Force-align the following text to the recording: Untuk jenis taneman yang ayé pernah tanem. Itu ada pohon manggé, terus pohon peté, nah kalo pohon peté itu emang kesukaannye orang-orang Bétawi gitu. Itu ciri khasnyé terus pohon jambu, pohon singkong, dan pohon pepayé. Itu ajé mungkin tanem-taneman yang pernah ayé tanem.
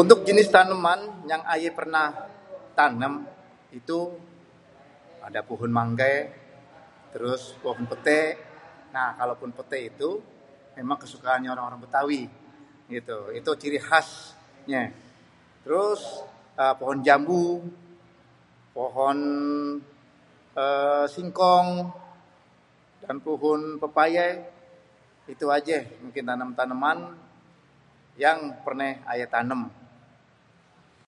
Untuk 0.00 0.18
jenis 0.28 0.48
taneman 0.56 1.00
yang 1.32 1.42
ayé 1.54 1.68
pernah 1.78 2.08
tanem. 2.78 3.14
Itu 3.78 3.98
ada 5.26 5.40
pohon 5.48 5.70
manggé, 5.78 6.14
terus 7.12 7.42
pohon 7.64 7.84
peté, 7.90 8.20
nah 8.94 9.08
kalo 9.18 9.32
pohon 9.38 9.54
peté 9.58 9.78
itu 9.90 10.10
emang 10.82 10.98
kesukaannye 11.02 11.48
orang-orang 11.54 11.80
Bétawi 11.84 12.20
gitu. 12.96 13.18
Itu 13.38 13.50
ciri 13.60 13.80
khasnyé 13.88 14.82
terus 15.64 16.00
pohon 16.80 16.98
jambu, 17.06 17.44
pohon 18.76 19.18
singkong, 21.14 21.66
dan 23.02 23.16
pohon 23.26 23.60
pepayé. 23.82 24.26
Itu 25.32 25.46
ajé 25.56 25.78
mungkin 26.02 26.22
tanem-taneman 26.30 26.98
yang 28.24 28.38
pernah 28.64 28.88
ayé 29.12 29.26
tanem. 29.34 29.62